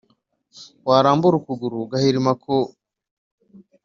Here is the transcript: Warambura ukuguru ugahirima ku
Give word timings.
Warambura 0.87 1.35
ukuguru 1.37 1.75
ugahirima 1.79 2.31
ku 2.43 2.55